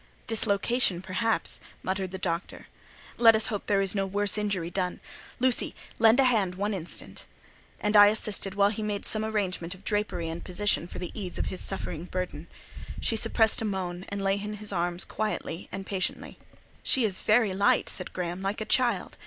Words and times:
"Dislocation, 0.25 1.03
perhaps!" 1.03 1.61
muttered 1.83 2.09
the 2.09 2.17
Doctor: 2.17 2.65
"let 3.19 3.35
us 3.35 3.45
hope 3.53 3.67
there 3.67 3.81
is 3.81 3.93
no 3.93 4.07
worse 4.07 4.35
injury 4.35 4.71
done. 4.71 4.99
Lucy, 5.39 5.75
lend 5.99 6.19
a 6.19 6.23
hand 6.23 6.55
one 6.55 6.73
instant." 6.73 7.27
And 7.79 7.95
I 7.95 8.07
assisted 8.07 8.55
while 8.55 8.71
he 8.71 8.81
made 8.81 9.05
some 9.05 9.23
arrangement 9.23 9.75
of 9.75 9.83
drapery 9.83 10.27
and 10.27 10.43
position 10.43 10.87
for 10.87 10.97
the 10.97 11.11
ease 11.13 11.37
of 11.37 11.45
his 11.53 11.61
suffering 11.61 12.05
burden. 12.05 12.47
She 12.99 13.15
suppressed 13.15 13.61
a 13.61 13.65
moan, 13.65 14.05
and 14.09 14.23
lay 14.23 14.41
in 14.43 14.55
his 14.55 14.73
arms 14.73 15.05
quietly 15.05 15.69
and 15.71 15.85
patiently. 15.85 16.39
"She 16.81 17.05
is 17.05 17.21
very 17.21 17.53
light," 17.53 17.87
said 17.87 18.11
Graham, 18.11 18.41
"like 18.41 18.59
a 18.59 18.65
child!" 18.65 19.17